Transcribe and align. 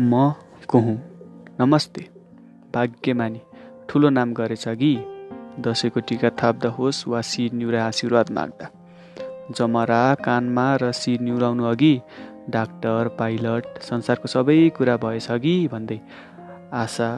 म 0.00 0.32
को 0.68 0.78
हुँ 0.78 0.94
नमस्ते 1.60 2.04
भाग्यमानी 2.74 3.40
ठुलो 3.88 4.08
नाम 4.08 4.32
गरेछ 4.32 4.64
कि? 4.68 4.94
दसैँको 5.60 6.00
टिका 6.00 6.30
थाप्दा 6.38 6.68
होस् 6.70 7.08
वा 7.08 7.20
शिर 7.20 7.52
निहुरा 7.52 7.84
आशीर्वाद 7.84 8.30
माग्दा। 8.30 8.68
जमरा 9.58 10.02
कानमा 10.14 10.66
र 10.82 10.90
शिर 10.92 11.20
निहुराउनु 11.20 11.64
अघि 11.64 11.94
डाक्टर 12.50 13.08
पाइलट 13.18 13.64
संसारको 13.82 14.28
सबै 14.28 14.70
कुरा 14.76 14.96
भएछ 15.02 15.26
कि 15.42 15.54
भन्दै 15.72 15.98
आशा 16.72 17.08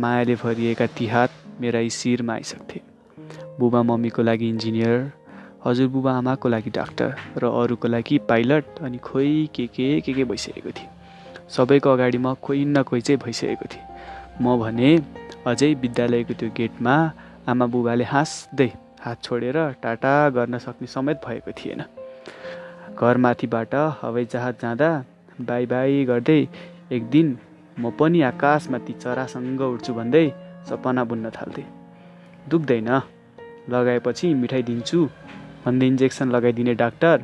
मायाले 0.00 0.34
भरिएका 0.34 0.86
ती 0.96 1.06
हात 1.06 1.30
मेरा 1.60 1.80
यी 1.80 1.90
शिरमा 1.90 2.34
आइसक्थे। 2.34 2.80
बुबा 3.60 3.82
मम्मीको 3.82 4.22
लागि 4.22 4.48
इन्जिनियर 4.48 4.96
हजुरबुबा 5.66 6.16
आमाको 6.18 6.48
लागि 6.48 6.70
डाक्टर 6.70 7.12
र 7.36 7.52
अरूको 7.52 7.88
लागि 7.88 8.18
पाइलट 8.32 8.80
अनि 8.80 8.98
खोइ 8.98 9.46
के 9.54 9.66
के 9.66 10.00
के 10.00 10.12
के 10.12 10.24
भइसकेको 10.24 10.70
थिएँ 10.70 10.88
सबैको 11.56 11.88
अगाडि 11.90 12.18
म 12.18 12.34
कोही 12.42 12.64
न 12.64 12.82
कोही 12.88 13.00
चाहिँ 13.02 13.20
भइसकेको 13.24 13.66
थिएँ। 13.72 13.86
म 14.42 14.56
भने 14.60 14.90
अझै 15.46 15.72
विद्यालयको 15.82 16.34
त्यो 16.40 16.48
गेटमा 16.56 16.94
आमा 17.48 17.66
बुबाले 17.72 18.04
हाँस्दै 18.04 18.70
हात 19.04 19.18
छोडेर 19.24 19.56
टाटा 19.82 20.14
गर्न 20.36 20.58
सक्ने 20.64 20.86
समेत 20.86 21.16
भएको 21.26 21.52
थिएन। 21.58 21.80
घरमाथिबाट 22.96 23.74
हवाईजहाज 24.02 24.54
जाँदा 24.62 24.90
बाई 25.48 25.66
बाई 25.66 26.04
गर्दै 26.04 26.40
एक 26.92 27.02
दिन 27.10 27.28
म 27.80 27.90
पनि 27.98 28.20
आकाशमा 28.30 28.78
ती 28.84 28.92
चरासँग 29.02 29.60
उड्छु 29.60 29.92
भन्दै 29.94 30.26
सपना 30.68 31.02
बुन्न 31.10 31.30
थाल्थेँ। 31.36 31.68
दुख्दैन 32.50 32.90
लगाएपछि 33.72 34.26
मिठाई 34.34 34.62
दिन्छु 34.68 34.98
भन्दै 35.64 35.86
इन्जेक्सन 35.86 36.26
लगाइदिने 36.34 36.74
डाक्टर 36.82 37.16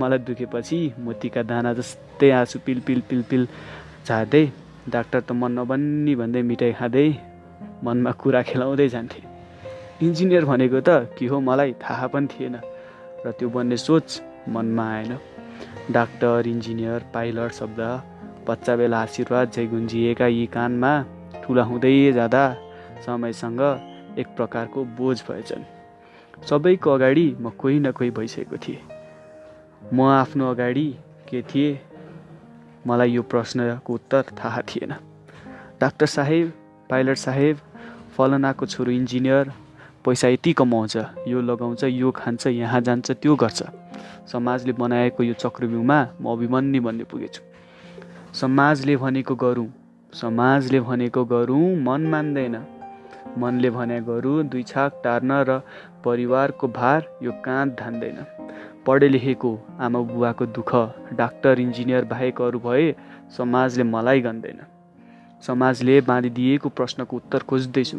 मलाई 0.00 0.18
दुखेपछि 0.26 0.78
मोतीका 1.04 1.42
दाना 1.50 1.72
जस्तै 1.78 2.30
आँसु 2.40 2.58
पिल 2.66 2.80
पिल 2.86 3.00
पिल 3.08 3.22
पिल 3.30 3.42
झार्दै 4.06 4.44
डाक्टर 4.94 5.20
त 5.20 5.30
मन 5.40 5.52
नबन्नी 5.58 6.14
भन्दै 6.20 6.42
मिठाई 6.50 6.72
खाँदै 6.78 7.08
मनमा 7.84 8.10
कुरा 8.20 8.40
खेलाउँदै 8.48 8.88
जान्थे। 8.94 9.20
इन्जिनियर 10.04 10.44
भनेको 10.50 10.80
त 10.88 10.88
के 11.16 11.26
हो 11.30 11.36
मलाई 11.48 11.72
थाहा 11.82 12.06
पनि 12.12 12.26
थिएन 12.32 12.56
र 13.24 13.26
त्यो 13.38 13.48
बन्ने 13.54 13.76
सोच 13.86 14.06
मनमा 14.54 14.84
आएन। 14.94 15.12
डाक्टर 15.96 16.46
इन्जिनियर 16.46 17.00
पाइलट 17.14 17.52
शब्द 17.60 17.80
बच्चा 18.48 18.72
बेला 18.76 18.98
आशीर्वाद 19.06 19.46
झै 19.54 19.66
गुन्जिएका 19.72 20.26
यी 20.36 20.44
कानमा 20.56 20.92
ठुला 21.42 21.62
हुँदै 21.70 22.12
जाँदा 22.18 22.44
समयसँग 23.06 23.62
एक 24.20 24.28
प्रकारको 24.36 24.84
बोझ 24.98 25.16
भएछन्। 25.28 25.64
सबैको 26.48 26.90
अगाडि 26.90 27.26
म 27.40 27.50
कोही 27.60 27.78
न 27.78 27.92
कोही 27.96 28.10
भइसकेको 28.18 28.56
थिएँ। 28.64 28.82
म 29.92 30.00
आफ्नो 30.02 30.50
अगाडि 30.50 30.86
के 31.28 31.42
थिएँ? 31.42 31.78
मलाई 32.86 33.10
यो 33.10 33.22
प्रश्नको 33.22 33.94
उत्तर 33.94 34.22
थाहा 34.38 34.60
थिएन। 34.60 34.94
डाक्टर 35.80 36.06
साहेब 36.06 36.52
पाइलट 36.90 37.16
साहेब 37.16 37.58
फलनाको 38.16 38.66
छोरो 38.66 38.92
इन्जिनियर 38.92 39.52
पैसा 40.04 40.28
यति 40.28 40.52
कमाउँछ 40.52 40.96
यो 41.28 41.40
लगाउँछ 41.40 41.84
यो 41.84 42.10
खान्छ 42.10 42.46
यहाँ 42.46 42.80
जान्छ 42.80 43.10
त्यो 43.12 43.36
गर्छ। 43.36 43.62
समाजले 44.32 44.72
बनाएको 44.72 45.22
यो 45.22 45.34
चक्रव्यूहमा 45.34 45.98
म 46.20 46.32
अभिमन्य 46.32 46.80
भन्ने 46.80 47.04
पुगेछु। 47.04 47.42
समाजले 48.40 48.96
भनेको 48.96 49.34
गरौँ 49.34 49.68
समाजले 50.12 50.80
भनेको 50.80 51.24
गरौँ 51.24 51.76
मन 51.84 52.06
मान्दैन। 52.10 52.56
मनले 53.38 53.70
भने 53.70 54.00
गरौँ 54.00 54.42
दुई 54.48 54.62
छाक 54.62 55.00
टार्न 55.04 55.44
र 55.48 55.60
परिवारको 56.04 56.68
भार 56.68 57.08
यो 57.22 57.32
काँध 57.44 57.76
धान्दैन 57.80 58.18
पढे 58.86 59.08
लेखेको 59.08 59.50
आमा 59.80 60.00
बुबाको 60.00 60.46
दुःख 60.46 60.72
डाक्टर 61.16 61.60
इन्जिनियर 61.60 62.04
बाहेक 62.04 62.40
अरू 62.42 62.58
भए 62.58 62.94
समाजले 63.36 63.84
मलाई 63.84 64.20
गन्दैन। 64.20 64.60
समाजले 65.46 66.00
बाँधिदिएको 66.00 66.68
प्रश्नको 66.68 67.16
उत्तर 67.16 67.42
खोज्दैछु। 67.48 67.98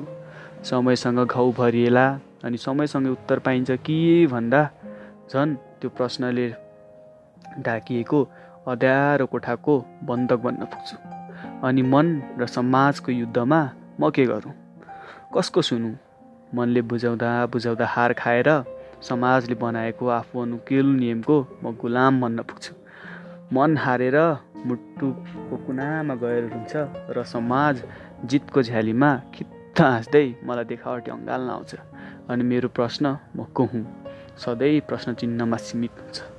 समयसँग 0.64 1.20
घाउ 1.26 1.52
भरिएला 1.52 2.06
अनि 2.44 2.58
समयसँग 2.58 3.08
उत्तर 3.08 3.40
पाइन्छ 3.40 3.72
कि 3.86 4.28
भन्दा 4.28 4.62
झन् 5.34 5.56
त्यो 5.82 5.90
प्रश्नले 5.90 6.48
ढाकिएको 7.66 8.20
अँध्यारो 8.68 9.26
कोठाको 9.26 9.74
बन्धक 10.04 10.40
बन्न 10.46 10.66
पुग्छु। 10.66 10.98
अनि 11.68 11.82
मन 11.82 12.08
र 12.40 12.48
समाजको 12.48 13.12
युद्धमा 13.12 13.62
म 14.00 14.10
के 14.10 14.26
गरौँ? 14.26 14.54
कसको 15.38 15.62
सुनु? 15.62 15.92
मनले 16.56 16.82
बुझाउँदा 16.82 17.46
बुझाउँदा 17.46 17.86
हार 17.86 18.14
खाएर 18.14 18.50
समाजले 19.02 19.56
बनाएको 19.56 20.08
आफू 20.08 20.42
अनुकूल 20.42 20.86
नियमको 20.86 21.48
म 21.64 21.76
गुलाम 21.82 22.22
बन्न 22.22 22.42
पुग्छु। 22.42 22.74
मन 23.54 23.78
हारेर 23.78 24.18
मुटुको 24.66 25.56
कुनामा 25.66 26.16
गएर 26.16 26.44
रुन्छ 26.54 26.74
र 27.16 27.24
समाज 27.24 27.84
जितको 28.26 28.62
झ्यालीमा 28.64 29.12
खित्त 29.34 29.82
हाँस्दै 29.82 30.26
मलाई 30.44 30.66
देखावटी 30.66 31.12
अँगाल्न 31.12 31.50
आउँछ। 31.50 31.76
अनि 32.30 32.44
मेरो 32.44 32.70
प्रश्न 32.70 33.18
म 33.36 33.44
को 33.54 33.66
हुँ? 33.66 33.86
सधैँ 34.38 34.80
प्रश्न 34.82 35.14
चिन्हमा 35.14 35.58
सीमित 35.58 35.92
हुन्छ। 36.02 36.35